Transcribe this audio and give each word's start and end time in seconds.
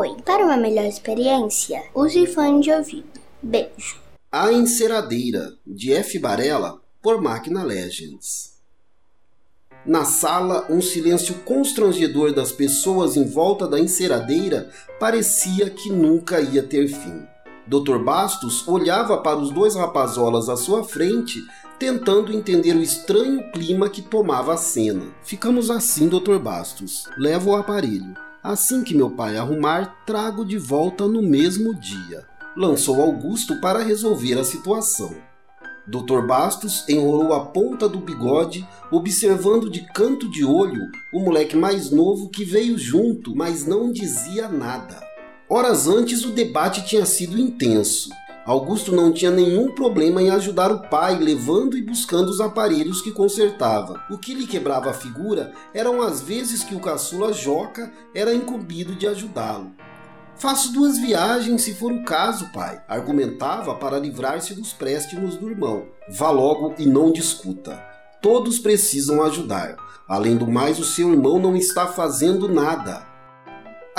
Oi, 0.00 0.16
para 0.24 0.46
uma 0.46 0.56
melhor 0.56 0.86
experiência, 0.86 1.82
use 1.94 2.26
fone 2.26 2.62
de 2.62 2.72
ouvido. 2.72 3.20
Beijo. 3.42 4.00
A 4.32 4.50
Enceradeira, 4.50 5.52
de 5.66 5.92
F. 5.92 6.18
Barella, 6.18 6.80
por 7.02 7.20
Máquina 7.20 7.62
Legends. 7.62 8.54
Na 9.84 10.06
sala, 10.06 10.66
um 10.70 10.80
silêncio 10.80 11.34
constrangedor 11.44 12.32
das 12.32 12.50
pessoas 12.50 13.14
em 13.14 13.26
volta 13.28 13.68
da 13.68 13.78
enceradeira 13.78 14.70
parecia 14.98 15.68
que 15.68 15.90
nunca 15.90 16.40
ia 16.40 16.62
ter 16.62 16.88
fim. 16.88 17.26
Dr. 17.66 17.98
Bastos 17.98 18.66
olhava 18.66 19.18
para 19.18 19.36
os 19.36 19.50
dois 19.50 19.74
rapazolas 19.74 20.48
à 20.48 20.56
sua 20.56 20.82
frente, 20.82 21.38
tentando 21.78 22.32
entender 22.32 22.74
o 22.74 22.82
estranho 22.82 23.52
clima 23.52 23.90
que 23.90 24.00
tomava 24.00 24.54
a 24.54 24.56
cena. 24.56 25.14
Ficamos 25.22 25.70
assim, 25.70 26.08
Dr. 26.08 26.38
Bastos. 26.38 27.04
Levo 27.18 27.50
o 27.50 27.56
aparelho. 27.56 28.14
Assim 28.42 28.82
que 28.82 28.94
meu 28.94 29.10
pai 29.10 29.36
arrumar, 29.36 30.02
trago 30.06 30.46
de 30.46 30.56
volta 30.56 31.06
no 31.06 31.20
mesmo 31.20 31.74
dia. 31.74 32.26
Lançou 32.56 33.02
Augusto 33.02 33.60
para 33.60 33.82
resolver 33.82 34.38
a 34.38 34.44
situação. 34.44 35.14
Dr. 35.86 36.26
Bastos 36.26 36.88
enrolou 36.88 37.34
a 37.34 37.46
ponta 37.46 37.86
do 37.86 37.98
bigode, 37.98 38.66
observando 38.90 39.68
de 39.68 39.82
canto 39.92 40.30
de 40.30 40.42
olho 40.42 40.90
o 41.12 41.20
moleque 41.20 41.54
mais 41.54 41.90
novo 41.90 42.30
que 42.30 42.42
veio 42.42 42.78
junto, 42.78 43.36
mas 43.36 43.66
não 43.66 43.92
dizia 43.92 44.48
nada. 44.48 45.02
Horas 45.46 45.86
antes, 45.86 46.24
o 46.24 46.30
debate 46.30 46.86
tinha 46.86 47.04
sido 47.04 47.38
intenso. 47.38 48.08
Augusto 48.46 48.94
não 48.94 49.12
tinha 49.12 49.30
nenhum 49.30 49.74
problema 49.74 50.22
em 50.22 50.30
ajudar 50.30 50.72
o 50.72 50.88
pai, 50.88 51.18
levando 51.18 51.76
e 51.76 51.82
buscando 51.82 52.30
os 52.30 52.40
aparelhos 52.40 53.02
que 53.02 53.12
consertava. 53.12 54.02
O 54.10 54.16
que 54.16 54.34
lhe 54.34 54.46
quebrava 54.46 54.90
a 54.90 54.94
figura 54.94 55.52
eram 55.74 56.00
as 56.00 56.22
vezes 56.22 56.64
que 56.64 56.74
o 56.74 56.80
caçula 56.80 57.32
Joca 57.32 57.92
era 58.14 58.34
incumbido 58.34 58.94
de 58.94 59.06
ajudá-lo. 59.06 59.72
Faço 60.36 60.72
duas 60.72 60.96
viagens 60.96 61.60
se 61.60 61.74
for 61.74 61.92
o 61.92 62.02
caso, 62.02 62.50
pai, 62.50 62.80
argumentava 62.88 63.74
para 63.74 63.98
livrar-se 63.98 64.54
dos 64.54 64.72
préstimos 64.72 65.36
do 65.36 65.50
irmão. 65.50 65.84
Vá 66.08 66.30
logo 66.30 66.74
e 66.78 66.86
não 66.86 67.12
discuta. 67.12 67.78
Todos 68.22 68.58
precisam 68.58 69.22
ajudar. 69.22 69.76
Além 70.08 70.36
do 70.36 70.46
mais, 70.46 70.78
o 70.78 70.84
seu 70.84 71.12
irmão 71.12 71.38
não 71.38 71.54
está 71.54 71.86
fazendo 71.86 72.48
nada. 72.48 73.09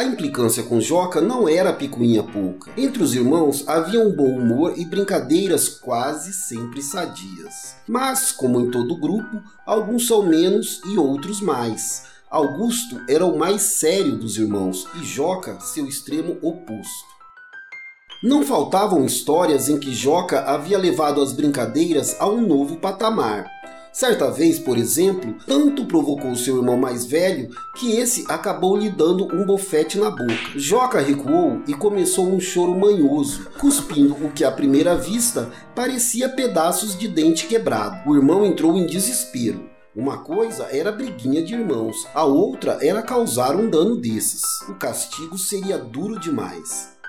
A 0.01 0.03
implicância 0.03 0.63
com 0.63 0.81
Joca 0.81 1.21
não 1.21 1.47
era 1.47 1.71
picuinha 1.71 2.23
pouca. 2.23 2.71
Entre 2.75 3.03
os 3.03 3.13
irmãos 3.13 3.63
havia 3.67 3.99
um 3.99 4.11
bom 4.11 4.35
humor 4.35 4.73
e 4.75 4.83
brincadeiras 4.83 5.69
quase 5.69 6.33
sempre 6.33 6.81
sadias. 6.81 7.75
Mas, 7.87 8.31
como 8.31 8.59
em 8.59 8.71
todo 8.71 8.99
grupo, 8.99 9.43
alguns 9.63 10.07
são 10.07 10.23
menos 10.23 10.81
e 10.87 10.97
outros 10.97 11.39
mais. 11.39 12.05
Augusto 12.31 12.99
era 13.07 13.23
o 13.23 13.37
mais 13.37 13.61
sério 13.61 14.17
dos 14.17 14.39
irmãos 14.39 14.87
e 14.99 15.05
Joca 15.05 15.59
seu 15.59 15.85
extremo 15.85 16.35
oposto. 16.41 17.05
Não 18.23 18.43
faltavam 18.43 19.05
histórias 19.05 19.69
em 19.69 19.77
que 19.77 19.93
Joca 19.93 20.41
havia 20.45 20.79
levado 20.79 21.21
as 21.21 21.31
brincadeiras 21.31 22.15
a 22.19 22.27
um 22.27 22.41
novo 22.41 22.77
patamar. 22.77 23.45
Certa 23.93 24.31
vez, 24.31 24.57
por 24.57 24.77
exemplo, 24.77 25.35
tanto 25.45 25.85
provocou 25.85 26.33
seu 26.33 26.57
irmão 26.57 26.77
mais 26.77 27.05
velho 27.05 27.49
que 27.75 27.97
esse 27.97 28.25
acabou 28.29 28.77
lhe 28.77 28.89
dando 28.89 29.25
um 29.35 29.45
bofete 29.45 29.97
na 29.97 30.09
boca. 30.09 30.33
Joca 30.55 31.01
recuou 31.01 31.61
e 31.67 31.73
começou 31.73 32.25
um 32.25 32.39
choro 32.39 32.73
manhoso, 32.73 33.49
cuspindo 33.59 34.13
o 34.13 34.31
que 34.31 34.45
à 34.45 34.51
primeira 34.51 34.95
vista 34.95 35.51
parecia 35.75 36.29
pedaços 36.29 36.97
de 36.97 37.07
dente 37.09 37.47
quebrado. 37.47 38.09
O 38.09 38.15
irmão 38.15 38.45
entrou 38.45 38.77
em 38.77 38.87
desespero. 38.87 39.69
Uma 39.93 40.19
coisa 40.19 40.69
era 40.71 40.89
briguinha 40.89 41.43
de 41.43 41.53
irmãos, 41.53 42.07
a 42.15 42.23
outra 42.23 42.77
era 42.81 43.01
causar 43.01 43.57
um 43.57 43.69
dano 43.69 43.97
desses. 43.97 44.41
O 44.69 44.75
castigo 44.75 45.37
seria 45.37 45.77
duro 45.77 46.17
demais. 46.17 47.00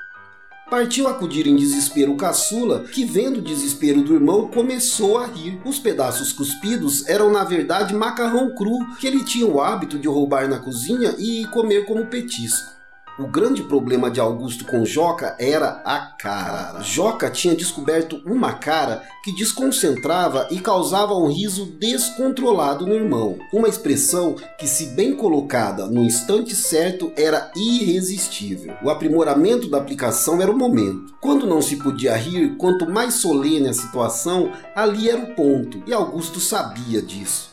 Partiu 0.70 1.06
acudir 1.06 1.46
em 1.46 1.54
desespero 1.54 2.12
o 2.12 2.16
caçula, 2.16 2.84
que 2.84 3.04
vendo 3.04 3.38
o 3.38 3.42
desespero 3.42 4.02
do 4.02 4.14
irmão 4.14 4.48
começou 4.48 5.18
a 5.18 5.26
rir. 5.26 5.60
Os 5.64 5.78
pedaços 5.78 6.32
cuspidos 6.32 7.06
eram 7.08 7.30
na 7.30 7.44
verdade 7.44 7.94
macarrão 7.94 8.54
cru 8.54 8.78
que 8.98 9.06
ele 9.06 9.22
tinha 9.22 9.46
o 9.46 9.60
hábito 9.60 9.98
de 9.98 10.08
roubar 10.08 10.48
na 10.48 10.58
cozinha 10.58 11.14
e 11.18 11.44
comer 11.46 11.84
como 11.84 12.06
petisco. 12.06 12.81
O 13.18 13.26
grande 13.26 13.62
problema 13.62 14.10
de 14.10 14.20
Augusto 14.20 14.64
com 14.64 14.86
Joca 14.86 15.36
era 15.38 15.82
a 15.84 15.98
cara. 15.98 16.80
Joca 16.80 17.28
tinha 17.28 17.54
descoberto 17.54 18.22
uma 18.24 18.54
cara 18.54 19.02
que 19.22 19.34
desconcentrava 19.34 20.48
e 20.50 20.58
causava 20.58 21.12
um 21.12 21.30
riso 21.30 21.66
descontrolado 21.78 22.86
no 22.86 22.94
irmão. 22.94 23.38
Uma 23.52 23.68
expressão 23.68 24.34
que, 24.58 24.66
se 24.66 24.86
bem 24.86 25.14
colocada 25.14 25.86
no 25.88 26.02
instante 26.02 26.56
certo, 26.56 27.12
era 27.14 27.50
irresistível. 27.54 28.74
O 28.82 28.88
aprimoramento 28.88 29.68
da 29.68 29.76
aplicação 29.76 30.40
era 30.40 30.50
o 30.50 30.56
momento. 30.56 31.14
Quando 31.20 31.46
não 31.46 31.60
se 31.60 31.76
podia 31.76 32.16
rir, 32.16 32.56
quanto 32.56 32.90
mais 32.90 33.14
solene 33.14 33.68
a 33.68 33.74
situação, 33.74 34.50
ali 34.74 35.10
era 35.10 35.20
o 35.20 35.34
ponto, 35.34 35.82
e 35.86 35.92
Augusto 35.92 36.40
sabia 36.40 37.02
disso 37.02 37.51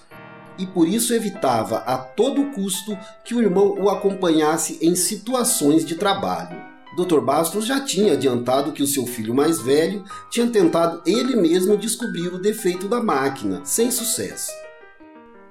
e 0.59 0.67
por 0.67 0.87
isso 0.87 1.13
evitava 1.13 1.77
a 1.77 1.97
todo 1.97 2.51
custo 2.51 2.97
que 3.23 3.33
o 3.33 3.41
irmão 3.41 3.75
o 3.79 3.89
acompanhasse 3.89 4.77
em 4.81 4.93
situações 4.93 5.85
de 5.85 5.95
trabalho. 5.95 6.61
Dr. 6.95 7.21
Bastos 7.21 7.65
já 7.65 7.79
tinha 7.79 8.13
adiantado 8.13 8.71
que 8.71 8.83
o 8.83 8.87
seu 8.87 9.05
filho 9.07 9.33
mais 9.33 9.61
velho 9.61 10.03
tinha 10.29 10.47
tentado 10.47 11.01
ele 11.05 11.35
mesmo 11.35 11.77
descobrir 11.77 12.33
o 12.33 12.41
defeito 12.41 12.87
da 12.87 13.01
máquina, 13.01 13.61
sem 13.63 13.89
sucesso. 13.89 14.51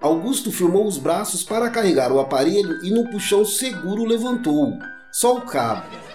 Augusto 0.00 0.52
firmou 0.52 0.86
os 0.86 0.98
braços 0.98 1.42
para 1.42 1.70
carregar 1.70 2.12
o 2.12 2.20
aparelho 2.20 2.84
e 2.84 2.90
no 2.90 3.10
puxão 3.10 3.44
seguro 3.44 4.04
levantou, 4.04 4.78
só 5.10 5.36
o 5.36 5.40
cabo 5.40 6.07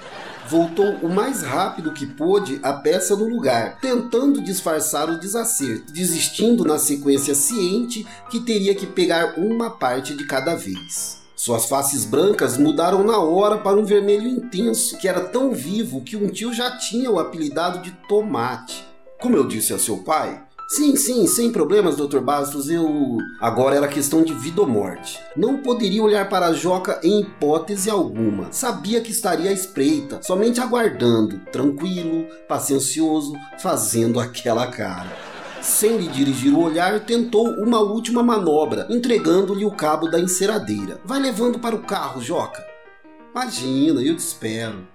voltou 0.53 0.97
o 1.01 1.09
mais 1.09 1.41
rápido 1.41 1.91
que 1.91 2.05
pôde 2.05 2.59
a 2.61 2.73
peça 2.73 3.15
no 3.15 3.27
lugar, 3.27 3.79
tentando 3.81 4.39
disfarçar 4.39 5.09
o 5.09 5.19
desacerto, 5.19 5.91
desistindo 5.91 6.63
na 6.63 6.77
sequência 6.77 7.33
ciente 7.33 8.05
que 8.29 8.39
teria 8.39 8.75
que 8.75 8.85
pegar 8.85 9.33
uma 9.39 9.71
parte 9.71 10.15
de 10.15 10.27
cada 10.27 10.53
vez. 10.53 11.23
Suas 11.35 11.65
faces 11.65 12.05
brancas 12.05 12.55
mudaram 12.55 13.03
na 13.03 13.17
hora 13.17 13.57
para 13.57 13.79
um 13.79 13.83
vermelho 13.83 14.27
intenso, 14.27 14.95
que 14.99 15.07
era 15.07 15.21
tão 15.21 15.51
vivo 15.51 16.03
que 16.03 16.15
um 16.15 16.27
tio 16.27 16.53
já 16.53 16.77
tinha 16.77 17.09
o 17.09 17.17
apelidado 17.17 17.79
de 17.79 17.89
Tomate. 18.07 18.85
Como 19.19 19.35
eu 19.35 19.47
disse 19.47 19.73
a 19.73 19.79
seu 19.79 20.03
pai, 20.03 20.39
Sim, 20.67 20.95
sim, 20.95 21.27
sem 21.27 21.51
problemas, 21.51 21.97
Dr. 21.97 22.19
Bastos. 22.19 22.69
Eu. 22.69 23.17
Agora 23.39 23.75
era 23.75 23.87
questão 23.87 24.23
de 24.23 24.33
vida 24.33 24.61
ou 24.61 24.67
morte. 24.67 25.19
Não 25.35 25.57
poderia 25.57 26.01
olhar 26.01 26.29
para 26.29 26.47
a 26.47 26.53
Joca 26.53 26.99
em 27.03 27.21
hipótese 27.21 27.89
alguma. 27.89 28.51
Sabia 28.51 29.01
que 29.01 29.11
estaria 29.11 29.49
à 29.49 29.53
espreita, 29.53 30.19
somente 30.23 30.59
aguardando, 30.59 31.39
tranquilo, 31.51 32.25
paciencioso, 32.47 33.33
fazendo 33.59 34.19
aquela 34.19 34.67
cara. 34.67 35.11
Sem 35.61 35.97
lhe 35.97 36.07
dirigir 36.07 36.53
o 36.53 36.61
olhar, 36.61 36.99
tentou 37.01 37.47
uma 37.47 37.79
última 37.79 38.21
manobra, 38.21 38.85
entregando-lhe 38.89 39.63
o 39.63 39.71
cabo 39.71 40.09
da 40.09 40.19
enceradeira. 40.19 40.99
Vai 41.05 41.21
levando 41.21 41.59
para 41.59 41.75
o 41.75 41.83
carro, 41.83 42.21
Joca. 42.21 42.65
Imagina, 43.31 44.01
eu 44.01 44.15
te 44.15 44.19
espero. 44.19 44.87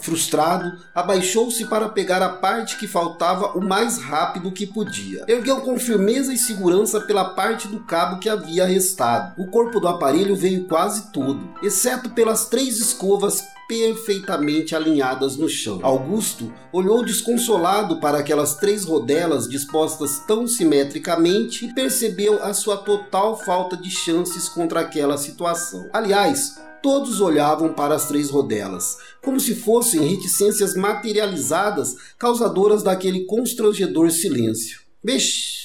Frustrado, 0.00 0.78
abaixou-se 0.94 1.64
para 1.66 1.88
pegar 1.88 2.22
a 2.22 2.28
parte 2.28 2.76
que 2.76 2.86
faltava 2.86 3.58
o 3.58 3.60
mais 3.60 3.98
rápido 3.98 4.52
que 4.52 4.66
podia. 4.66 5.24
Ergueu 5.26 5.60
com 5.60 5.78
firmeza 5.78 6.32
e 6.32 6.38
segurança 6.38 7.00
pela 7.00 7.24
parte 7.30 7.68
do 7.68 7.80
cabo 7.80 8.18
que 8.18 8.28
havia 8.28 8.66
restado. 8.66 9.40
O 9.40 9.46
corpo 9.48 9.80
do 9.80 9.88
aparelho 9.88 10.36
veio 10.36 10.64
quase 10.64 11.12
todo, 11.12 11.48
exceto 11.62 12.10
pelas 12.10 12.48
três 12.48 12.78
escovas 12.78 13.42
perfeitamente 13.68 14.74
alinhadas 14.74 15.36
no 15.36 15.46
chão. 15.46 15.80
Augusto 15.82 16.50
olhou 16.72 17.04
desconsolado 17.04 18.00
para 18.00 18.18
aquelas 18.18 18.54
três 18.56 18.84
rodelas 18.84 19.46
dispostas 19.46 20.20
tão 20.26 20.46
simetricamente 20.46 21.66
e 21.66 21.74
percebeu 21.74 22.42
a 22.42 22.54
sua 22.54 22.78
total 22.78 23.36
falta 23.36 23.76
de 23.76 23.90
chances 23.90 24.48
contra 24.48 24.80
aquela 24.80 25.18
situação. 25.18 25.90
Aliás, 25.92 26.58
todos 26.82 27.20
olhavam 27.20 27.72
para 27.72 27.94
as 27.94 28.06
três 28.06 28.30
rodelas, 28.30 28.98
como 29.22 29.38
se 29.38 29.54
fossem 29.54 30.06
reticências 30.06 30.74
materializadas 30.74 31.96
causadoras 32.18 32.82
daquele 32.82 33.24
constrangedor 33.24 34.10
silêncio. 34.10 34.80
Bex! 35.02 35.58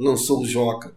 lançou 0.00 0.44
Joca. 0.46 0.94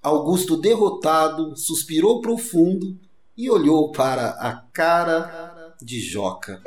Augusto, 0.00 0.56
derrotado, 0.56 1.56
suspirou 1.56 2.20
profundo 2.20 2.96
e 3.36 3.50
olhou 3.50 3.90
para 3.90 4.30
a 4.30 4.62
cara 4.72 5.74
de 5.82 6.00
Joca. 6.00 6.62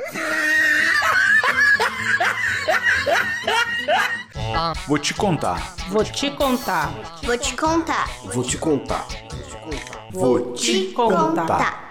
Vou 4.86 4.98
te 4.98 5.14
contar. 5.14 5.74
Vou 5.88 6.04
te 6.04 6.30
contar. 6.30 7.18
Vou 7.22 7.38
te 7.38 7.56
contar. 7.56 8.08
Vou 8.32 8.44
te 8.44 8.58
contar. 8.58 9.08
Vou 10.12 10.52
te 10.52 10.92
contar. 10.92 11.81